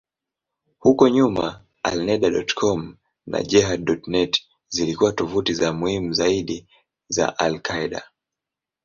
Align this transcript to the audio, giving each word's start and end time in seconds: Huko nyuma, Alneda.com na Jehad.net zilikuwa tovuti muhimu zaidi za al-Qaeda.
Huko 0.79 1.09
nyuma, 1.09 1.65
Alneda.com 1.83 2.97
na 3.25 3.43
Jehad.net 3.43 4.41
zilikuwa 4.69 5.11
tovuti 5.13 5.65
muhimu 5.71 6.13
zaidi 6.13 6.67
za 7.07 7.39
al-Qaeda. 7.39 8.03